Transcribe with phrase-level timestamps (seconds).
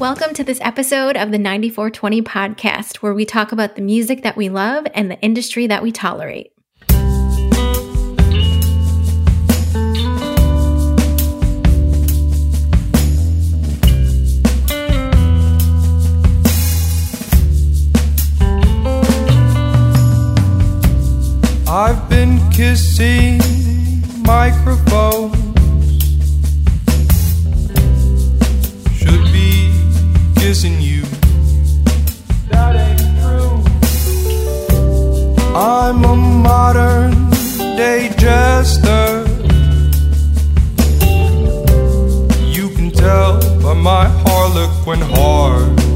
[0.00, 4.36] Welcome to this episode of the 9420 podcast, where we talk about the music that
[4.36, 6.52] we love and the industry that we tolerate.
[21.68, 23.40] I've been kissing
[24.22, 25.47] microphones.
[30.48, 31.02] Kissing you.
[32.48, 33.62] That ain't true.
[35.54, 37.28] I'm a modern
[37.76, 39.26] day jester.
[42.56, 45.87] You can tell by my harlequin heart.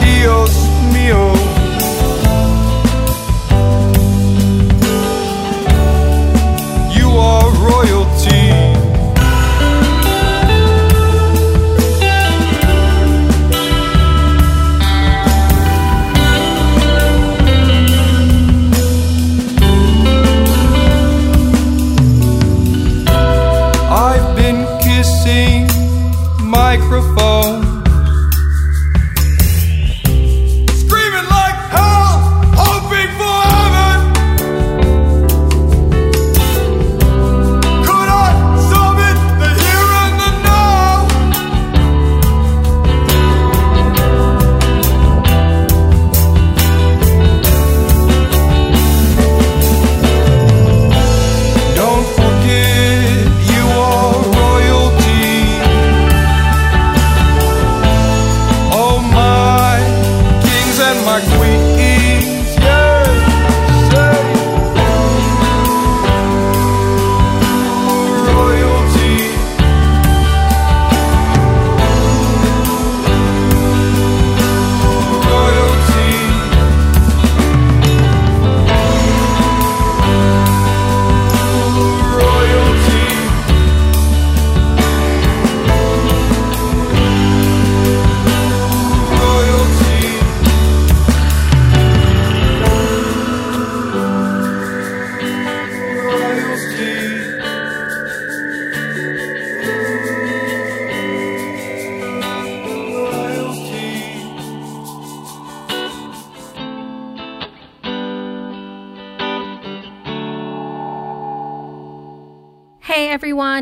[0.00, 0.75] adiós.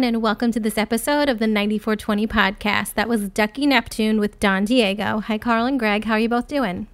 [0.05, 2.93] And welcome to this episode of the 9420 podcast.
[2.93, 5.21] That was Ducky Neptune with Don Diego.
[5.21, 6.05] Hi, Carl and Greg.
[6.05, 6.89] How are you both doing?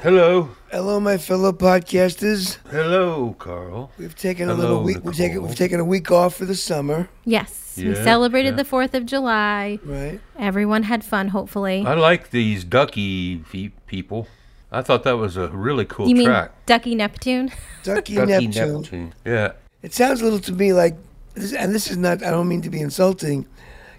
[0.00, 0.50] Hello.
[0.70, 2.58] Hello, my fellow podcasters.
[2.70, 3.90] Hello, Carl.
[3.98, 4.98] We've taken a little week.
[5.02, 8.62] We've taken, we've taken a week off for the summer, Yes, we celebrated yeah.
[8.62, 9.80] the 4th of July.
[9.84, 10.20] right?
[10.38, 11.84] Everyone had fun, hopefully.
[11.84, 14.28] I like these ducky fe- people.
[14.70, 16.52] I thought that was a really cool you mean track.
[16.66, 17.50] Ducky Neptune?
[17.82, 18.80] Ducky, Ducky Neptune.
[18.82, 19.14] Neptune.
[19.26, 19.52] Yeah.
[19.82, 20.94] It sounds a little to me like,
[21.34, 22.22] this, and this is not.
[22.22, 23.46] I don't mean to be insulting.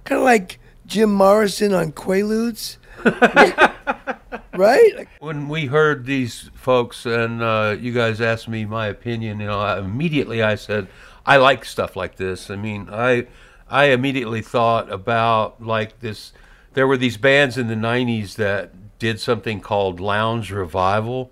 [0.04, 2.78] Kind of like Jim Morrison on Quaaludes,
[4.56, 5.08] right?
[5.20, 9.60] When we heard these folks and uh, you guys asked me my opinion, you know,
[9.60, 10.88] I, immediately I said
[11.26, 12.50] I like stuff like this.
[12.50, 13.28] I mean, I
[13.70, 16.34] I immediately thought about like this.
[16.74, 21.32] There were these bands in the '90s that did something called lounge revival,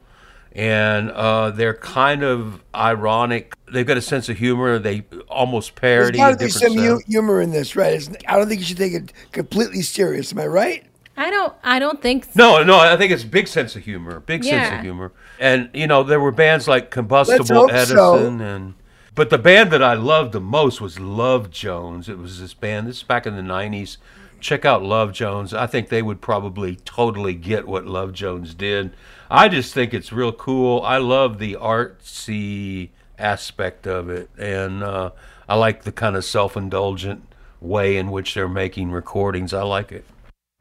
[0.60, 4.78] and uh, they're kind of ironic they've got a sense of humor.
[4.78, 7.04] They almost There's parody got to be some hu- sound.
[7.08, 7.94] humor in this, right?
[7.94, 10.34] It's, I don't think you should take it completely serious.
[10.34, 10.86] Am I right?
[11.16, 11.54] I don't.
[11.64, 12.26] I don't think.
[12.26, 12.32] So.
[12.36, 15.14] No, no, I think it's big sense of humor, big sense of humor.
[15.40, 18.28] And you know, there were bands like Combustible Edison so.
[18.28, 18.74] and
[19.16, 22.10] but the band that I loved the most was Love Jones.
[22.10, 23.98] It was this band, this is back in the 90s.
[24.42, 25.54] Check out Love Jones.
[25.54, 28.94] I think they would probably totally get what Love Jones did.
[29.30, 30.82] I just think it's real cool.
[30.82, 35.12] I love the artsy aspect of it and uh,
[35.48, 37.24] I like the kind of self-indulgent
[37.60, 39.54] way in which they're making recordings.
[39.54, 40.06] I like it.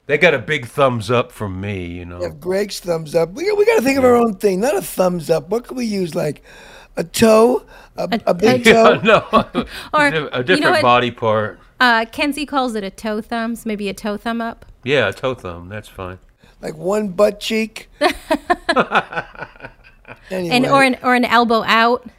[0.06, 2.22] They got a big thumbs up from me, you know.
[2.22, 4.80] If Greg's thumbs up, we, we got to think of our own thing, not a
[4.80, 5.50] thumbs up.
[5.50, 6.14] What could we use?
[6.14, 6.42] Like
[6.98, 7.64] a toe,
[7.96, 8.94] a, a, big toe.
[8.94, 9.24] Yeah, no,
[9.94, 11.60] Or, a, di- you know different body part.
[11.80, 14.66] Uh, Kenzie calls it a toe thumb, so maybe a toe thumb up.
[14.82, 15.68] Yeah, a toe thumb.
[15.68, 16.18] That's fine.
[16.60, 17.88] like one butt cheek.
[18.00, 19.24] anyway,
[20.30, 22.10] And or an or an elbow out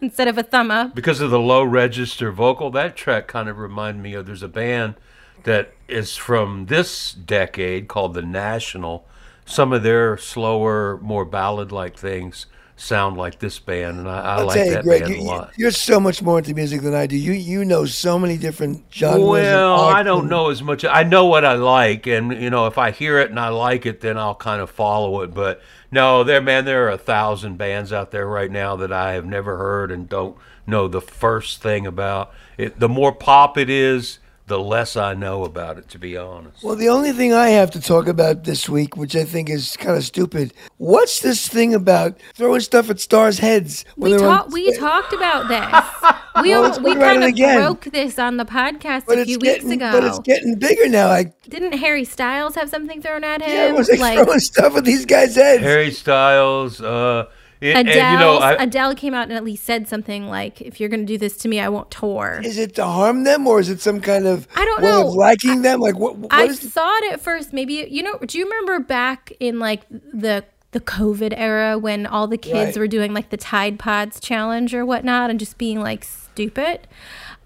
[0.00, 0.94] instead of a thumb up.
[0.94, 4.26] Because of the low register vocal, that track kind of reminded me of.
[4.26, 4.94] There's a band
[5.42, 9.04] that is from this decade called the National.
[9.44, 12.46] Some of their slower, more ballad-like things
[12.76, 15.52] sound like this band, and I, I like you, that Greg, band you, a lot.
[15.56, 17.16] you're so much more into music than I do.
[17.16, 19.22] You you know so many different genres.
[19.22, 20.84] Well, I don't know as much.
[20.84, 23.86] I know what I like, and you know, if I hear it and I like
[23.86, 25.32] it, then I'll kind of follow it.
[25.34, 29.12] But no, there, man, there are a thousand bands out there right now that I
[29.12, 30.36] have never heard and don't
[30.66, 32.32] know the first thing about.
[32.58, 35.88] It, the more pop it is, the less I know about it.
[35.90, 36.62] To be honest.
[36.62, 39.76] Well, the only thing I have to talk about this week, which I think is
[39.76, 44.28] kind of stupid, what's this thing about throwing stuff at stars' heads when We they're
[44.28, 44.52] on talked.
[44.52, 45.48] We talked about
[46.02, 46.12] this.
[46.42, 47.56] We Well, we kind of again.
[47.60, 49.92] broke this on the podcast But a few weeks getting, ago.
[49.92, 51.08] but it's getting bigger now.
[51.08, 53.50] I Didn't Harry Styles have something thrown at him?
[53.50, 55.62] yeah, it was like, throwing stuff at these guys' heads.
[55.62, 57.26] Harry Styles, uh,
[57.64, 60.60] it, Adele, and you know, I, Adele came out and at least said something like,
[60.60, 63.24] "If you're going to do this to me, I won't tour." Is it to harm
[63.24, 65.08] them, or is it some kind of I don't way know.
[65.08, 65.80] of liking them?
[65.80, 66.16] Like what?
[66.16, 68.18] what I is- thought at first maybe you know.
[68.18, 72.78] Do you remember back in like the the COVID era when all the kids Right.
[72.78, 76.86] were doing like the Tide Pods challenge or whatnot and just being like stupid?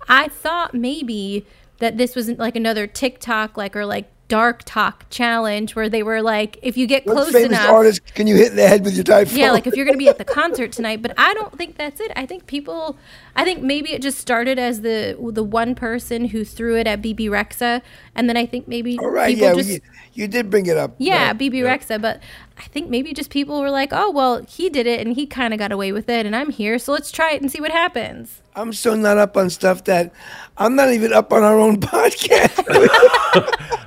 [0.08, 1.44] I thought maybe
[1.78, 6.20] that this was like another TikTok like or like dark talk challenge where they were
[6.22, 7.70] like, if you get what close famous enough.
[7.70, 9.36] artist can you hit in the head with your iPhone?
[9.36, 11.76] Yeah, like if you're going to be at the concert tonight, but I don't think
[11.76, 12.12] that's it.
[12.14, 12.98] I think people,
[13.34, 17.00] I think maybe it just started as the the one person who threw it at
[17.00, 17.80] Bebe Rexha,
[18.14, 19.80] and then I think maybe All right, people yeah, just you,
[20.12, 20.94] you did bring it up.
[20.98, 21.38] yeah Right.
[21.38, 22.22] Bebe Rexha, but
[22.58, 25.54] I think maybe just people were like, oh well, he did it and he kind
[25.54, 27.70] of got away with it, and I'm here, so let's try it and see what
[27.70, 28.42] happens.
[28.58, 30.12] I'm so not up on stuff that
[30.56, 32.58] I'm not even up on our own podcast.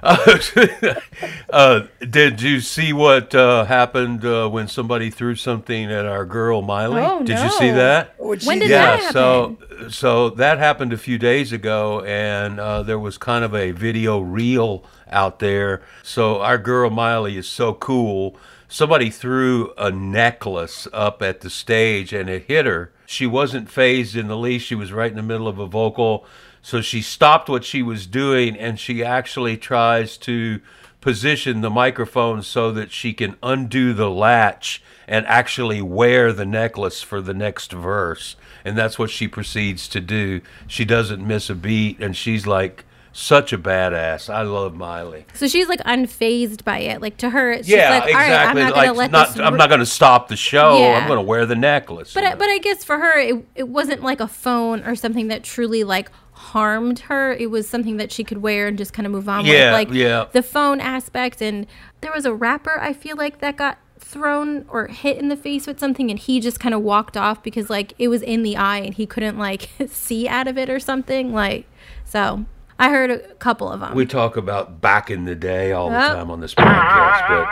[1.49, 6.61] uh, did you see what uh, happened uh, when somebody threw something at our girl
[6.61, 7.01] Miley?
[7.01, 8.13] Oh, did you see that?
[8.17, 8.69] What'd When did do?
[8.69, 9.57] that yeah, so
[9.89, 14.21] so that happened a few days ago, and uh, there was kind of a video
[14.21, 15.81] reel out there.
[16.01, 18.37] So our girl Miley is so cool.
[18.69, 22.93] Somebody threw a necklace up at the stage, and it hit her.
[23.11, 24.65] She wasn't phased in the least.
[24.65, 26.25] She was right in the middle of a vocal,
[26.61, 30.61] so she stopped what she was doing, and she actually tries to
[31.01, 37.01] position the microphone so that she can undo the latch and actually wear the necklace
[37.01, 38.37] for the next verse.
[38.63, 40.39] And that's what she proceeds to do.
[40.65, 44.33] She doesn't miss a beat, and she's like such a badass.
[44.33, 45.25] I love Miley.
[45.33, 47.01] So she's like unfazed by it.
[47.01, 48.61] Like to her, it's yeah, like, all right, I'm exactly.
[48.63, 49.39] not gonna like, let not, this.
[49.39, 50.77] I'm not going to stop the show.
[50.79, 50.99] Yeah.
[50.99, 52.13] I'm going to wear the necklace.
[52.13, 54.95] But I, uh, but I guess for her, it, it wasn't like a phone or
[54.95, 57.33] something that truly like harmed her.
[57.33, 59.89] It was something that she could wear and just kind of move on Yeah, with.
[59.89, 60.25] Like yeah.
[60.31, 61.41] the phone aspect.
[61.41, 61.67] And
[62.01, 65.67] there was a rapper I feel like that got thrown or hit in the face
[65.67, 68.57] with something and he just kind of walked off because like it was in the
[68.57, 71.65] eye and he couldn't like see out of it or something like
[72.03, 72.43] so
[72.81, 75.95] i heard a couple of them we talk about back in the day all the
[75.95, 77.47] time on this podcast, but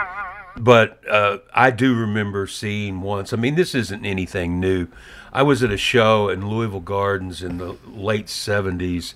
[0.56, 3.32] but uh, I do remember seeing once.
[3.32, 4.88] I mean, this isn't anything new.
[5.32, 9.14] I was at a show in Louisville Gardens in the late '70s,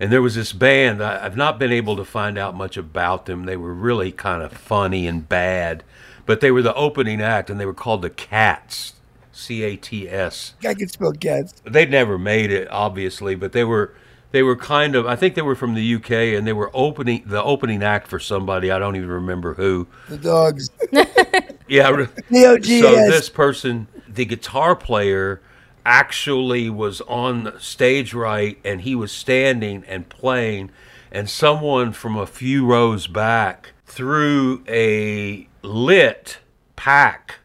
[0.00, 1.02] and there was this band.
[1.02, 3.44] I, I've not been able to find out much about them.
[3.44, 5.84] They were really kind of funny and bad,
[6.26, 8.94] but they were the opening act, and they were called the Cats.
[9.32, 11.54] C A T S I can spell cats.
[11.64, 13.94] they'd never made it obviously but they were
[14.32, 17.22] they were kind of i think they were from the uk and they were opening
[17.26, 20.70] the opening act for somebody i don't even remember who The dogs.
[21.68, 22.82] yeah D-O-G-S.
[22.82, 25.40] so this person the guitar player
[25.86, 30.70] actually was on the stage right and he was standing and playing
[31.12, 36.38] and someone from a few rows back threw a lit
[36.76, 37.36] pack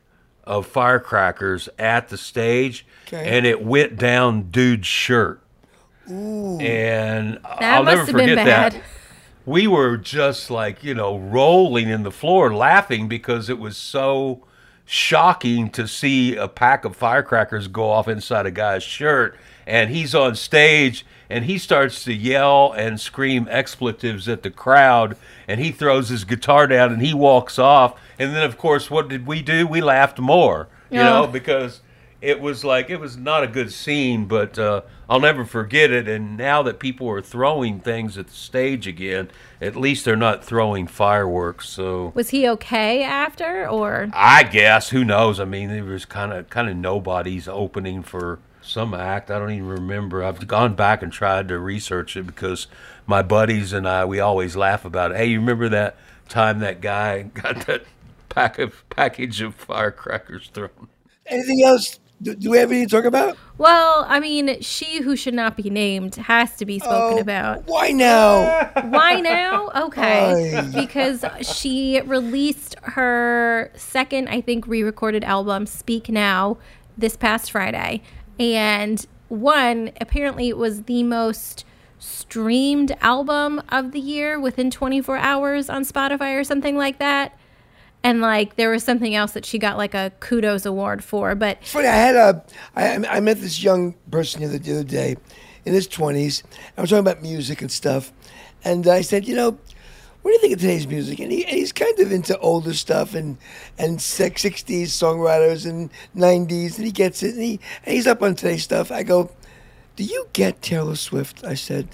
[0.44, 3.26] of firecrackers at the stage, Okay.
[3.36, 5.42] and it went down dude's shirt.
[6.08, 8.74] And I'll must never have been forget bad.
[8.74, 8.82] that.
[9.46, 14.42] We were just like, you know, rolling in the floor laughing because it was so
[14.86, 19.36] shocking to see a pack of firecrackers go off inside a guy's shirt.
[19.68, 25.18] And he's on stage and he starts to yell and scream expletives at the crowd.
[25.48, 28.00] And he throws his guitar down and he walks off.
[28.20, 29.66] And then, of course, what did we do?
[29.68, 31.10] We laughed more, you Yeah.
[31.10, 31.82] know, because
[32.26, 36.08] it was like it was not a good scene, but uh, I'll never forget it.
[36.08, 39.30] And now that people are throwing things at the stage again,
[39.62, 41.70] at least they're not throwing fireworks.
[41.70, 45.40] So Was he okay after, or I guess who knows?
[45.40, 49.30] I mean, there was kind of kind of nobody's opening for some act.
[49.30, 50.24] I don't even remember.
[50.24, 52.66] I've gone back and tried to research it because
[53.06, 55.18] my buddies and I we always laugh about it.
[55.18, 55.96] Hey, you remember that
[56.28, 57.84] time that guy got that
[58.30, 60.90] pack of package of firecrackers thrown?
[61.28, 62.00] Anything else?
[62.22, 63.38] Do, do we have anything to talk about?
[63.58, 67.68] well, I mean, she who should not be named has to be spoken Oh, about.
[67.68, 68.72] Why now?
[68.90, 69.70] Why now?
[69.76, 70.54] Okay.
[70.54, 70.72] Why?
[70.86, 76.58] Because she released her second, I think, re recorded album, Speak Now,
[76.98, 78.02] this past Friday.
[78.40, 81.66] And one, apparently, it was the most
[82.00, 87.38] streamed album of the year within 24 hours on Spotify or something like that.
[88.06, 91.58] And like there was something else that she got like a kudos award for, but
[91.62, 91.88] It's funny.
[91.88, 92.46] I had a.
[92.76, 95.16] I, I met this young person the other, the other day,
[95.66, 96.44] in his twenties.
[96.78, 98.14] I was talking about music and stuff,
[98.64, 99.58] and I said, you know,
[100.22, 101.20] what do you think of today's music?
[101.20, 103.40] And, he, and he's kind of into older stuff and
[103.80, 107.34] and sixties songwriters and nineties, and he gets it.
[107.34, 108.92] And he and he's up on today's stuff.
[108.92, 109.32] I go,
[109.96, 111.44] do you get Taylor Swift?
[111.44, 111.88] I said,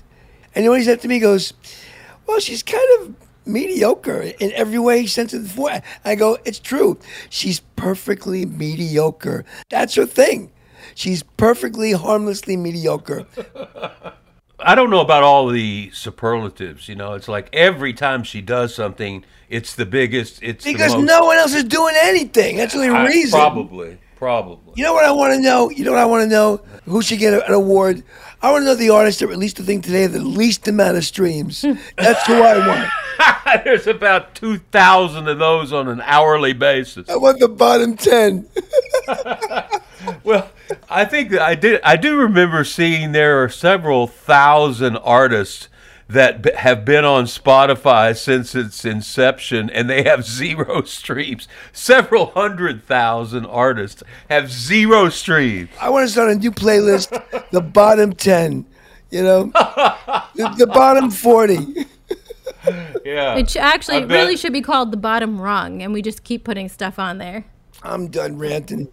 [0.53, 1.15] and what he said to me?
[1.15, 1.53] He goes,
[2.27, 5.81] well, she's kind of mediocre in every way sense of the word.
[6.05, 6.98] I go, it's true.
[7.29, 9.45] She's perfectly mediocre.
[9.69, 10.51] That's her thing.
[10.95, 13.25] She's perfectly harmlessly mediocre.
[14.60, 16.88] I don't know about all the superlatives.
[16.88, 20.41] You know, it's like every time she does something, it's the biggest.
[20.43, 22.57] It's Because most- no one else is doing anything.
[22.57, 23.39] That's the only I- reason.
[23.39, 24.74] Probably, probably.
[24.75, 25.69] You know what I want to know?
[25.71, 26.62] You know what I want to know?
[26.86, 28.03] Who should get an award?
[28.43, 31.05] I want to know the artist that released the thing today, the least amount of
[31.05, 31.62] streams.
[31.98, 32.89] That's who I want.
[33.63, 37.10] There's about two thousand of those on an hourly basis.
[37.10, 38.48] I want the bottom 10.
[40.24, 40.50] Well,
[40.90, 41.80] I think that I did.
[41.84, 45.68] I do remember seeing there are several thousand artists
[46.08, 51.48] that b- have been on Spotify since its inception, and they have zero streams.
[51.72, 55.70] Several hundred thousand artists have zero streams.
[55.80, 57.12] I want to start a new playlist,
[57.51, 58.66] the bottom 10.
[59.12, 59.44] You know?
[60.36, 61.86] the, the bottom 40.
[63.06, 66.44] Yeah, it actually it really should be called the bottom rung, and we just keep
[66.44, 67.46] putting stuff on there.
[67.84, 68.89] I'm done ranting.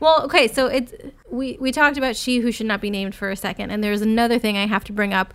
[0.00, 0.92] Well, okay, so it's
[1.30, 4.00] we we talked about she who should not be named for a second, and there's
[4.02, 5.34] another thing I have to bring up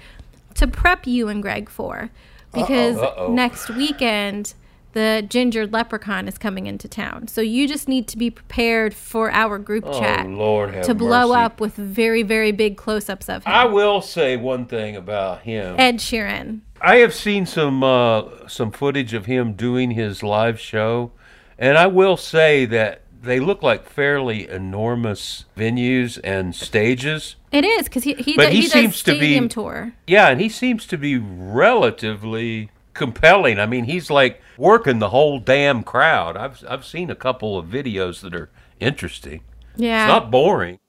[0.56, 2.10] to prep you and Greg for,
[2.54, 3.32] because Uh-oh.
[3.32, 4.56] next weekend
[4.94, 7.28] the gingered leprechaun is coming into town.
[7.28, 10.96] So you just need to be prepared for our group Oh, chat Lord have to
[10.96, 11.40] blow mercy.
[11.40, 13.54] up with very very big close-ups of him.
[13.54, 15.76] I will say one thing about him.
[15.78, 16.62] Ed Sheeran.
[16.82, 21.12] I have seen some uh, some footage of him doing his live show,
[21.58, 27.36] and I will say that they look like fairly enormous venues and stages.
[27.52, 29.94] It is because he he, But do- he he, seems does to be- stadium tour.
[30.06, 33.60] Yeah, and he seems to be relatively compelling.
[33.60, 36.38] I mean, he's like working the whole damn crowd.
[36.38, 39.42] I've I've seen a couple of videos that are interesting.
[39.76, 40.06] Yeah.
[40.06, 40.80] It's not boring.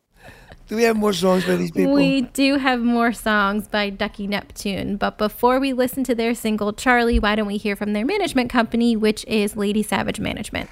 [0.68, 1.94] Do we have more songs by these people?
[1.94, 6.74] We do have more songs by Ducky Neptune, but before we listen to their single
[6.74, 10.68] Charlie, why don't we hear from their management company, which is Lady Savage Management?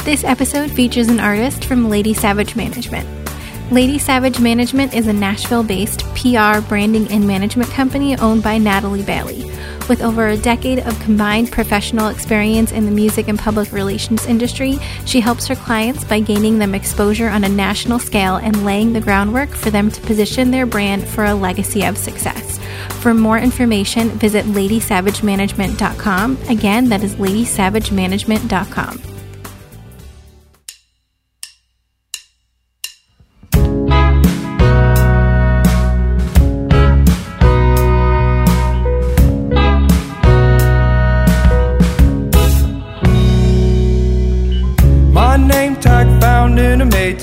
[0.00, 3.23] This episode features an artist from Lady Savage Management.
[3.70, 9.02] Lady Savage Management is a Nashville based PR, branding, and management company owned by Natalie
[9.02, 9.50] Bailey.
[9.88, 14.78] With over a decade of combined professional experience in the music and public relations industry,
[15.06, 19.00] she helps her clients by gaining them exposure on a national scale and laying the
[19.00, 22.58] groundwork for them to position their brand for a legacy of success.
[23.00, 26.38] For more information, visit ladysavagemanagement.com.
[26.48, 29.13] Again, that is ladysavagemanagement.com.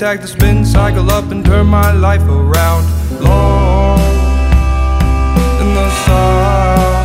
[0.02, 2.82] a The spin cycle up and turn my life around
[3.20, 4.00] Long
[5.60, 7.02] in the south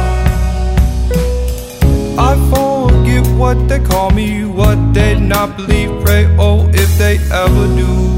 [2.18, 7.68] I forget what they call me, what they'd not believe, pray, oh, if they ever
[7.82, 8.18] do.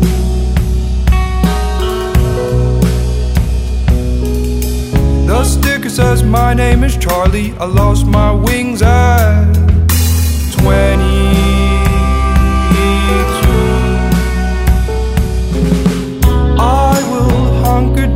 [5.27, 7.53] The sticker says my name is Charlie.
[7.59, 9.53] I lost my wings at
[10.63, 11.38] 22.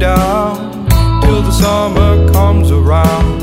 [0.03, 0.85] Down
[1.21, 3.39] till the summer comes around.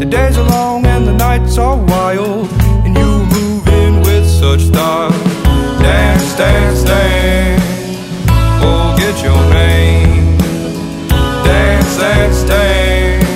[0.00, 2.48] The days are long and the nights are wild,
[2.84, 5.10] and you move in with such style.
[5.82, 7.62] Dance, dance, dance.
[8.62, 10.38] Oh, Forget your name.
[11.50, 13.26] Dance, dance, dance.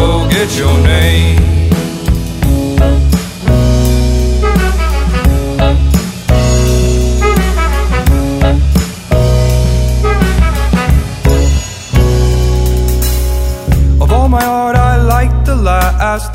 [0.00, 1.37] Oh, Forget your name.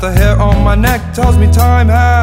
[0.00, 2.13] The hair on my neck tells me time has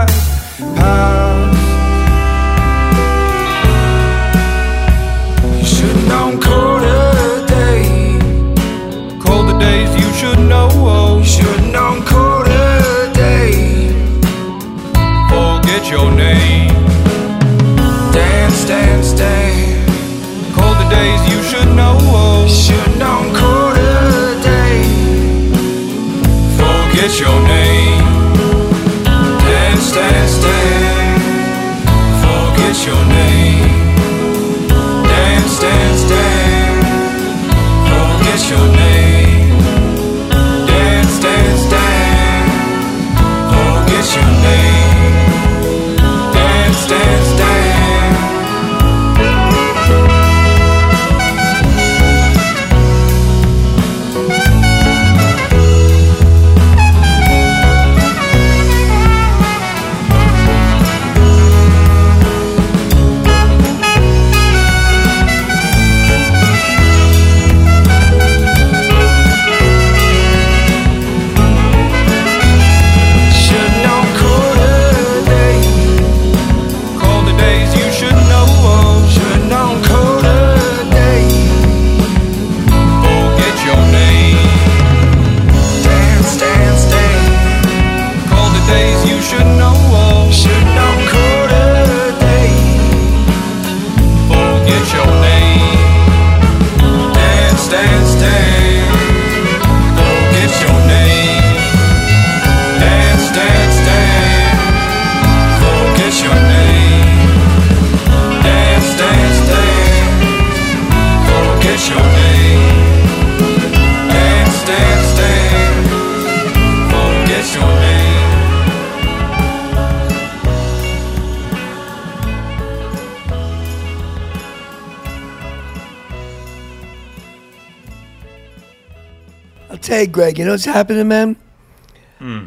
[129.91, 130.39] I'll tell you, Greg.
[130.39, 131.35] You know what's happening, man?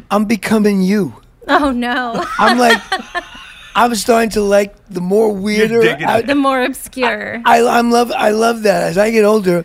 [0.09, 1.13] I'm becoming you.
[1.47, 2.25] Oh no.
[2.39, 2.81] I'm like,
[3.75, 5.95] I'm starting to like the more weirder.
[6.07, 7.43] I, the more obscure.
[7.45, 8.11] I, I'm love.
[8.11, 8.81] I love that.
[8.81, 9.63] As I get older,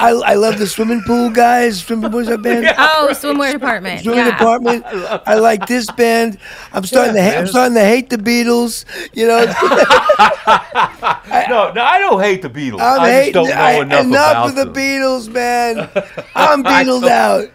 [0.00, 1.80] I, I love the swimming pool guys.
[1.82, 2.66] Swimming pool that band.
[2.78, 4.02] oh, swimwear department.
[4.02, 4.30] Swimming yeah.
[4.38, 4.84] department.
[4.86, 6.38] I like this band.
[6.72, 7.22] I'm starting to.
[7.22, 8.84] Ha- I'm starting to hate the Beatles.
[9.12, 9.44] You know,
[11.48, 12.80] No, no, I don't hate the Beatles.
[12.80, 13.32] I'm I just hating.
[13.34, 14.74] don't know I- enough, enough about of the them.
[14.74, 15.90] Beatles, man.
[16.34, 17.50] I'm I Beatled out.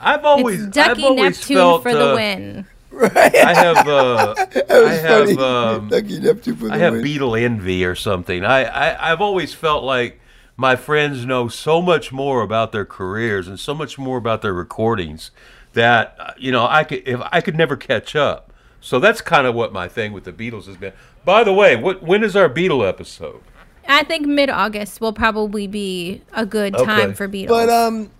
[0.00, 2.66] I've always, It's Ducky I've always Neptune felt, for the uh, win.
[2.90, 3.36] Right.
[3.36, 4.34] I have, uh,
[4.70, 7.04] I have, um, Ducky Neptune for the I have win.
[7.04, 8.44] Beatle envy or something.
[8.44, 10.20] I, I, I've always felt like
[10.62, 14.54] my friends know so much more about their careers and so much more about their
[14.54, 15.32] recordings
[15.72, 18.52] that uh, you know I could if I could never catch up.
[18.80, 20.92] So that's kind of what my thing with the Beatles has been.
[21.24, 23.42] By the way, what when is our Beatle episode?
[23.88, 27.12] I think mid August will probably be a good time Okay.
[27.14, 27.48] for Beatles.
[27.48, 28.10] But um,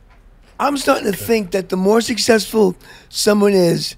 [0.58, 2.74] I'm starting to think that the more successful
[3.08, 3.94] someone is,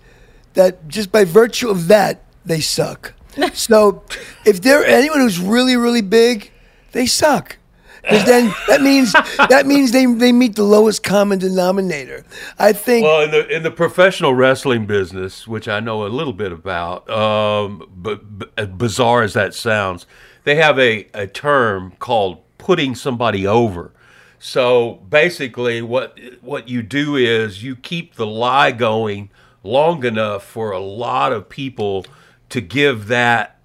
[0.52, 3.14] that just by virtue of that, they suck.
[3.54, 4.02] so
[4.44, 6.50] if they're anyone who's really, really big,
[6.92, 7.56] they suck.
[8.04, 12.24] Because then that means that means they they meet the lowest common denominator.
[12.58, 16.34] I think Well, in the in the professional wrestling business, which I know a little
[16.34, 20.06] bit about, um, but, but bizarre as that sounds,
[20.44, 23.92] they have a, a term called putting somebody over.
[24.38, 29.30] So basically, what what you do is you keep the lie going
[29.62, 32.04] long enough for a lot of people
[32.50, 33.58] to give that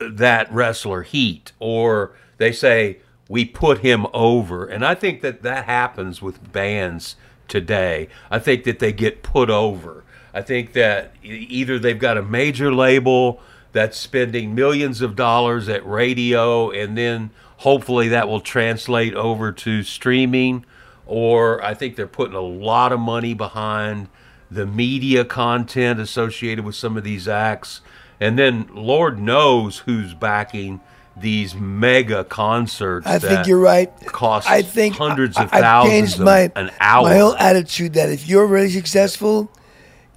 [0.00, 5.64] that wrestler heat, or they say we put him over, and I think that that
[5.64, 7.16] happens with bands
[7.48, 8.08] today.
[8.30, 10.04] I think that they get put over.
[10.32, 13.40] I think that either they've got a major label
[13.72, 19.82] that's spending millions of dollars at radio and then hopefully that will translate over to
[19.82, 20.64] streaming
[21.06, 24.08] or I think they're putting a lot of money behind
[24.50, 27.80] the media content associated with some of these acts
[28.20, 30.80] and then Lord knows who's backing
[31.16, 33.06] these mega concerts.
[33.06, 33.94] I think that you're right.
[34.06, 37.04] Cost I think hundreds I, of I've thousands changed of my, an hour.
[37.04, 39.50] My whole attitude that if you're really successful,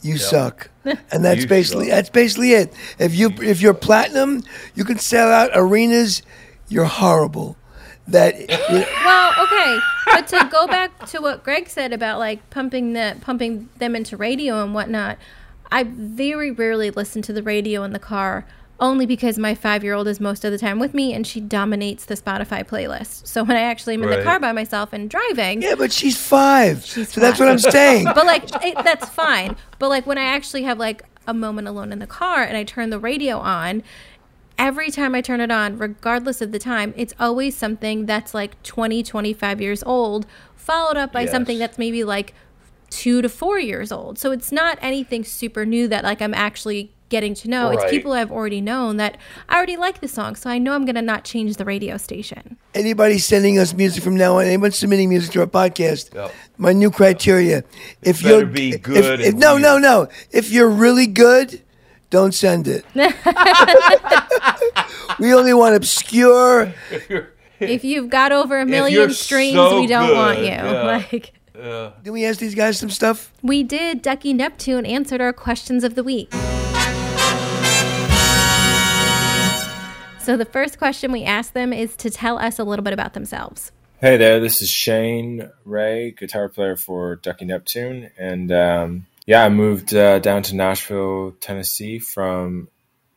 [0.02, 1.96] you suck, and that's You basically suck.
[1.96, 2.74] that's basically it.
[3.00, 4.44] If you if you're platinum,
[4.76, 6.22] you can sell out arenas.
[6.70, 7.58] You're horrible.
[8.08, 12.50] That you know, Well, okay, but to go back to what Greg said about like
[12.50, 15.18] pumping the pumping them into radio and whatnot,
[15.72, 18.46] I very rarely listen to the radio in the car.
[18.80, 21.40] Only because my five year old is most of the time with me and she
[21.42, 23.26] dominates the Spotify playlist.
[23.26, 26.16] So when I actually am in the car by myself and driving, yeah, but she's
[26.18, 27.50] five, She's so that's what.
[27.50, 28.06] I'm saying.
[28.16, 31.92] but like it, that's fine but like when i actually have like a moment alone
[31.92, 33.84] in the car and i turn the radio on
[34.58, 38.62] every time i turn it on regardless of the time it's always something that's like
[38.63, 42.34] 20 25 years old followed up by something that's maybe like
[42.90, 46.92] two to four years old so it's not anything super new that like i'm actually
[47.10, 49.17] getting to know it's people i've already known that
[49.50, 52.58] i already like the song so i know i'm gonna not change the radio station
[52.76, 56.32] Anybody sending us music from now on, anyone submitting music to our podcast, Yep.
[56.60, 57.63] my new criteria:
[58.04, 59.82] if you're be good if- and no, no, weird.
[59.82, 60.08] no.
[60.30, 61.63] If you're really good,
[62.12, 62.86] don't send it.
[65.20, 66.72] we only want obscure.
[67.60, 70.84] if you've got over a million streams so we don't want you yeah.
[71.12, 71.34] like
[72.04, 73.34] Did we ask these guys some stuff?
[73.41, 74.04] We did.
[74.04, 76.30] Ducky Neptune answered our questions of the week.
[80.28, 83.13] So the first question we ask them is to tell us a little bit about
[83.13, 83.72] themselves.
[84.02, 88.12] Hey there, this is Shane Ray, guitar player for Ducky Neptune.
[88.18, 92.68] And um, yeah, I moved uh, down to Nashville, Tennessee from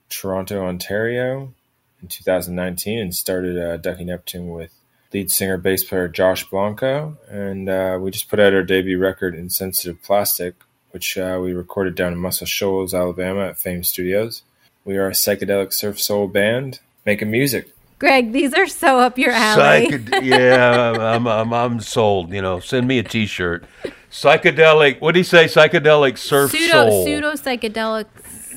[0.09, 1.53] Toronto, Ontario
[2.01, 4.73] in 2019 and started uh, Ducky Neptune with
[5.12, 7.18] lead singer, bass player Josh Blanco.
[7.29, 10.55] And uh, we just put out our debut record, Insensitive Plastic,
[10.92, 14.44] which uh, we recorded down in Muscle Shoals, Alabama at Fame Studios.
[14.85, 17.75] We are a psychedelic surf soul band making music.
[17.99, 19.89] Greg, these are so up your alley.
[19.89, 22.33] Psyched- yeah, I'm, I'm, I'm sold.
[22.33, 23.65] You know, send me a T-shirt.
[24.11, 25.01] Psychedelic.
[25.01, 25.45] What do you say?
[25.45, 27.05] Psychedelic surf pseudo soul.
[27.05, 28.07] pseudo psychedelic.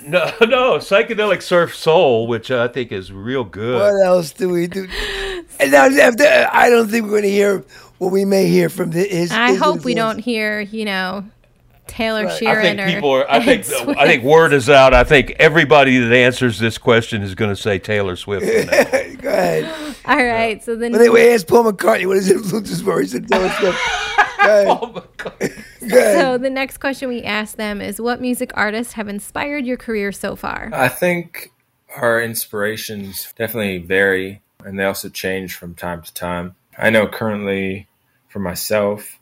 [0.08, 3.80] No, no, psychedelic surf soul, which I think is real good.
[3.80, 4.88] What else do we do?
[5.60, 7.64] And now, after, I don't think we're going to hear
[7.98, 9.32] what we may hear from the, his.
[9.32, 11.26] I his hope we don't hear, you know,
[11.88, 12.42] Taylor Right.
[12.42, 13.32] Sheeran I think or people are.
[13.32, 13.66] I think.
[13.70, 14.94] Ed I think word is out.
[14.94, 18.46] I think everybody that answers this question is going to say Taylor Swift.
[18.46, 19.16] from now on.
[19.18, 19.96] Go ahead.
[20.06, 23.02] All right, so then But they, we asked Paul McCartney what his influences were.
[23.02, 23.80] He said Taylor Swift.
[24.18, 24.68] Go ahead.
[24.68, 25.40] oh my god!
[25.40, 25.48] Go
[25.98, 26.22] ahead.
[26.22, 30.12] so the next question we asked them is what music artists have inspired your career
[30.12, 30.70] so far?
[30.74, 31.52] I think
[31.96, 36.56] our inspirations definitely vary and they also change from time to time.
[36.78, 37.88] I know currently
[38.30, 39.20] for myself,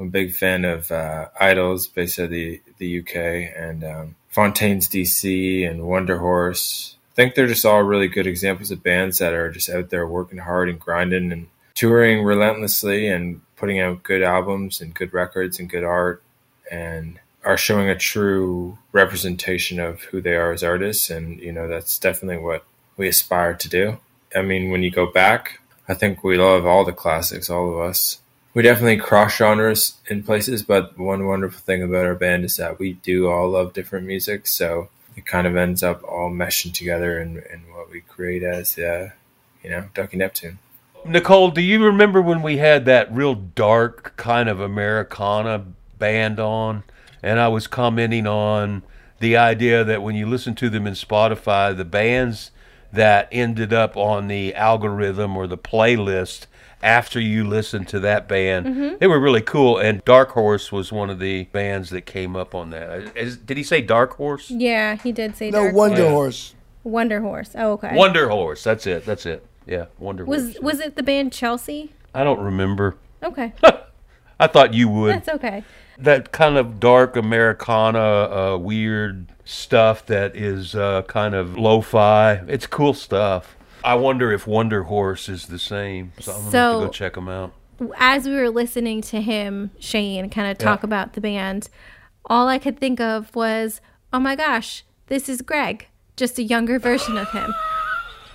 [0.00, 3.14] I'm a big fan of uh, Idles based out of the, the UK
[3.54, 5.64] and um, Fontaines D.C.
[5.64, 6.94] and Wunderhorse.
[6.94, 10.06] I think they're just all really good examples of bands that are just out there
[10.06, 15.58] working hard and grinding and touring relentlessly and putting out good albums and good records
[15.58, 16.22] and good art
[16.70, 21.10] and are showing a true representation of who they are as artists.
[21.10, 22.64] And you know that's definitely what
[22.96, 23.98] we aspire to do.
[24.34, 25.58] I mean when you go back
[25.88, 28.19] i think we love all the classics all of us
[28.54, 32.78] we definitely cross genres in places but one wonderful thing about our band is that
[32.78, 37.20] we do all love different music so it kind of ends up all meshing together
[37.20, 39.10] in, in what we create as uh,
[39.62, 40.58] you know ducky neptune
[41.04, 45.64] Nicole, do you remember when we had that real dark kind of Americana
[45.98, 46.84] band on?
[47.22, 48.82] And I was commenting on
[49.18, 52.50] the idea that when you listen to them in Spotify, the bands
[52.92, 56.46] that ended up on the algorithm or the playlist
[56.82, 59.78] after you listened to that band, they were really cool.
[59.78, 63.16] And Dark Horse was one of the bands that came up on that.
[63.16, 64.50] Is- did he say Dark Horse?
[64.50, 66.10] Yeah, he did say No Dark Wonder Yeah.
[66.10, 66.54] Horse.
[66.84, 67.50] Wunderhorse.
[67.58, 67.90] Oh, okay.
[67.94, 68.62] Wunderhorse.
[68.62, 69.04] That's it.
[69.04, 69.44] That's it.
[69.66, 70.60] Yeah, Wonder was Horse.
[70.60, 71.92] was it the band Chelsea?
[72.14, 72.96] I don't remember.
[73.22, 73.52] Okay,
[74.40, 75.14] I thought you would.
[75.16, 75.62] that's okay.
[75.98, 77.98] that kind of dark Americana,
[78.54, 82.32] uh, weird stuff that is uh, kind of lo-fi.
[82.48, 83.54] It's cool stuff.
[83.84, 86.12] I wonder if Wunderhorse is the same.
[86.20, 87.52] So I'm gonna have to go check them out.
[87.98, 90.86] As we were listening to him, Shane, kind of talk Yeah.
[90.86, 91.68] about the band,
[92.26, 93.80] all I could think of was,
[94.12, 97.54] oh my gosh, this is Greg, just a younger version of him.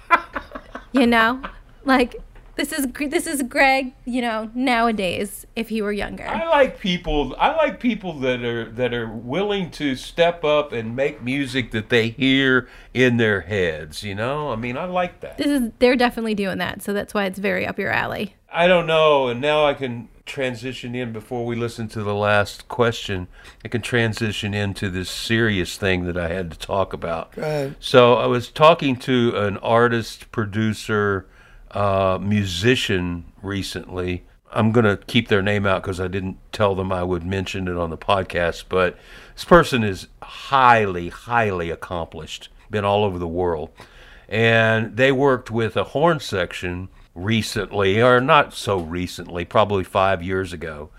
[0.92, 1.42] you know,
[1.84, 2.16] like
[2.56, 6.26] This is this is Greg, you know, nowadays if he were younger.
[6.26, 7.36] I like people.
[7.38, 11.90] I like people that are that are willing to step up and make music that
[11.90, 14.04] they hear in their heads.
[14.04, 15.38] You know, I mean, I like that.
[15.38, 18.36] This is they're definitely doing that, so that's why it's very up your alley.
[18.50, 22.68] I don't know, and now I can transition in before we listen to the last
[22.68, 23.28] question.
[23.64, 27.34] I can transition into this serious thing that I had to talk about.
[27.34, 27.76] Go ahead.
[27.80, 31.28] So I was talking to an artist, producer,
[31.72, 34.26] uh, musician recently.
[34.52, 37.68] I'm going to keep their name out because I didn't tell them I would mention
[37.68, 38.66] it on the podcast.
[38.70, 38.98] But
[39.34, 43.72] this person is highly, highly accomplished, been all over the world.
[44.30, 50.54] And they worked with a horn section recently, or not so recently, probably five years
[50.54, 50.90] ago.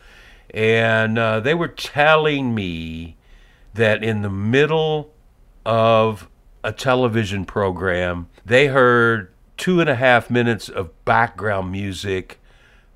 [0.51, 3.17] And uh, they were telling me
[3.75, 5.13] that in the middle
[5.65, 6.29] of
[6.63, 12.39] a television program, they heard two and a half minutes of background music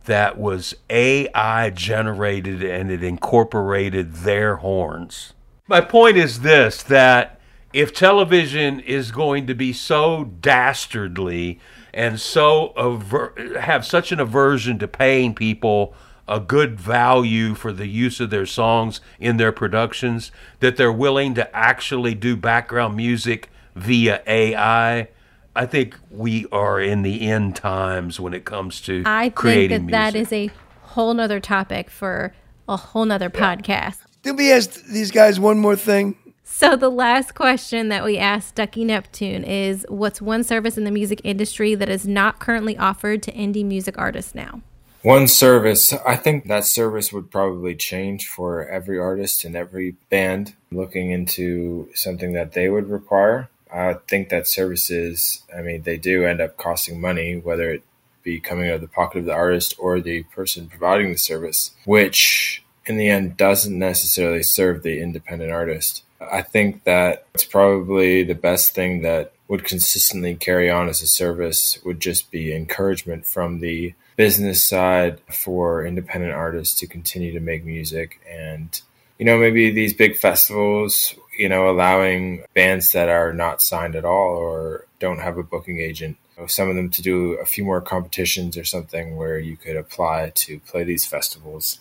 [0.04, 5.34] that was AI generated and it incorporated their horns.
[5.68, 7.40] My point is this that
[7.72, 11.60] if television is going to be so dastardly
[11.94, 15.94] and so aver- have such an aversion to paying people
[16.26, 21.34] a good value for the use of their songs in their productions that they're willing
[21.34, 25.08] to actually do background music via AI.
[25.54, 29.86] I think we are in the end times when it comes to I think creating
[29.86, 30.50] that that music.
[30.50, 30.54] is a
[30.88, 32.34] whole nother topic for
[32.68, 33.98] a whole nother podcast.
[34.22, 36.16] Did we ask these guys one more thing?
[36.44, 40.90] So the last question that we asked Ducky Neptune is what's one service in the
[40.90, 44.60] music industry that is not currently offered to indie music artists now?
[45.02, 50.54] One service, I think that service would probably change for every artist and every band
[50.70, 53.48] looking into something that they would require.
[53.72, 57.82] I think that services, I mean, they do end up costing money, whether it
[58.22, 61.70] be coming out of the pocket of the artist or the person providing the service,
[61.84, 66.02] which in the end doesn't necessarily serve the independent artist.
[66.20, 71.06] I think that it's probably the best thing that would consistently carry on as a
[71.06, 77.40] service would just be encouragement from the business side for independent artists to continue to
[77.40, 78.82] make music and
[79.18, 84.04] you know maybe these big festivals you know allowing bands that are not signed at
[84.04, 87.80] all or don't have a booking agent some of them to do a few more
[87.80, 91.80] competitions or something where you could apply to play these festivals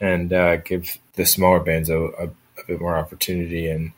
[0.00, 3.92] and uh, give the smaller bands a, a, a bit more opportunity and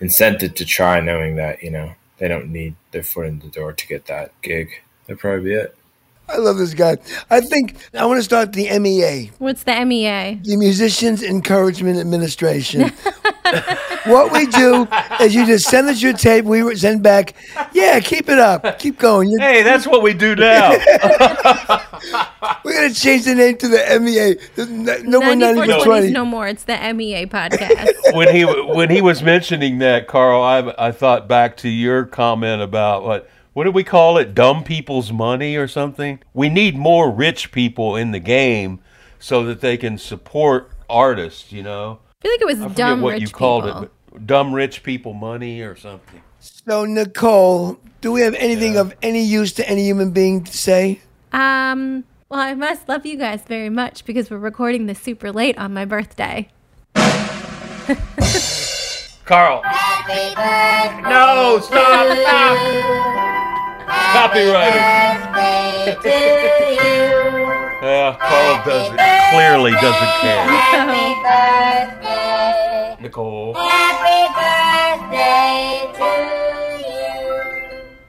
[0.00, 3.72] incentive to try knowing that you know they don't need their foot in the door
[3.72, 5.76] to get that gig that'd probably be it
[6.26, 6.96] I love this guy.
[7.28, 10.40] I think I want to start the MEA, What's the MEA?
[10.42, 12.90] the Musicians Encouragement Administration.
[14.06, 14.86] what we do
[15.20, 16.44] is you just send us your tape.
[16.44, 17.34] We send back.
[17.72, 18.78] Yeah, keep it up.
[18.78, 19.30] Keep going.
[19.30, 20.70] You're, Hey, that's what we do now.
[22.64, 24.36] we're gonna change the name to the MEA.
[24.54, 26.10] There's No, no more 94 90 for 20s 20.
[26.10, 26.48] no more.
[26.48, 27.92] It's the MEA podcast.
[28.14, 32.62] when he when he was mentioning that, Carl, I I thought back to your comment
[32.62, 34.34] about what what did we call it?
[34.34, 36.18] Dumb people's money or something.
[36.32, 38.80] We need more rich people in the game
[39.18, 41.52] so that they can support artists.
[41.52, 43.82] You know, I feel like it was I forget dumb what rich you called people.
[43.82, 46.22] it, but dumb rich people money or something.
[46.40, 51.00] So Nicole, do we have anything of any use to any human being to say?
[51.32, 55.58] Um, well, I must love you guys very much because we're recording this super late
[55.58, 56.48] on my birthday.
[59.24, 59.62] Carl.
[61.02, 62.58] No, stop, stop.
[64.12, 64.80] Copyrighted.
[68.04, 68.98] Yeah, Carl doesn't
[69.32, 70.44] clearly doesn't care.
[73.00, 73.54] Nicole.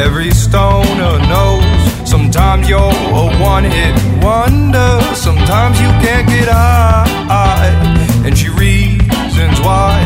[0.00, 2.08] Every stoner knows.
[2.08, 4.98] Sometimes you're a one hit wonder.
[5.14, 7.68] Sometimes you can't get high.
[8.24, 10.00] And she reasons why.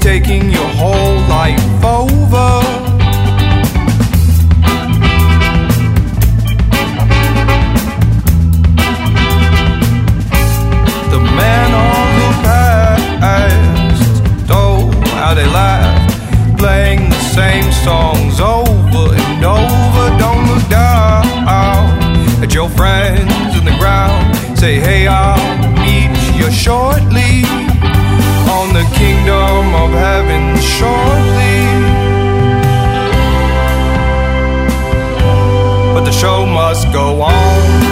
[0.00, 2.82] Taking your whole life over.
[11.36, 13.10] man of the past.
[14.50, 15.81] Oh, how they lie
[17.32, 20.04] same songs over and over.
[20.18, 21.24] Don't look down
[22.42, 24.36] at your friends in the ground.
[24.58, 27.44] Say, hey, I'll meet you shortly
[28.56, 30.42] on the kingdom of heaven
[30.76, 31.58] shortly.
[35.94, 37.91] But the show must go on.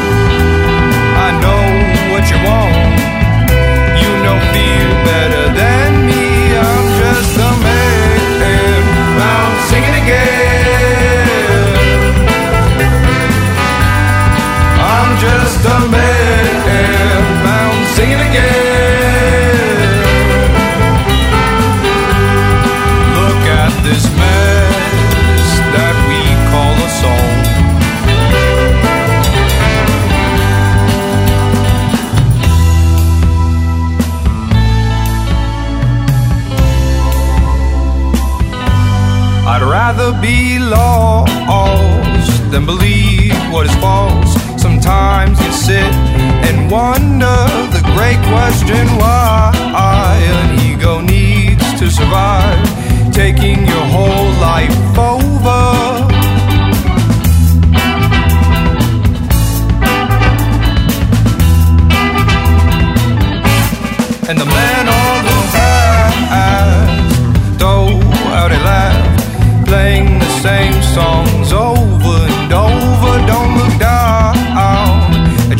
[10.06, 10.39] Singing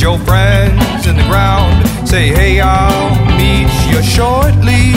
[0.00, 1.86] at your friends in the ground.
[2.08, 4.94] Say, hey, I'll meet you shortly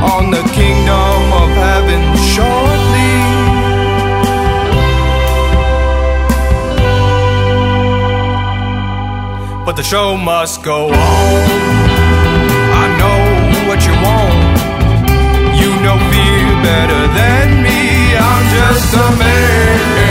[0.00, 2.02] on the kingdom of heaven
[2.34, 3.12] shortly.
[9.66, 11.50] But the show must go on.
[12.82, 14.58] I know what you want.
[15.60, 18.16] You know feel better than me.
[18.16, 20.07] I'm just a man.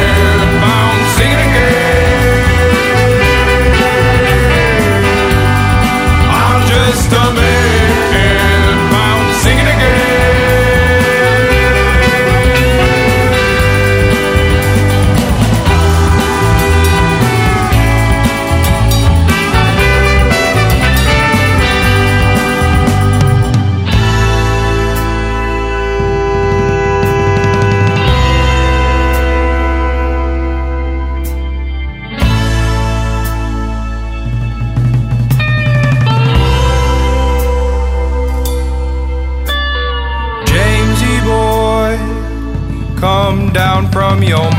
[43.97, 44.56] From your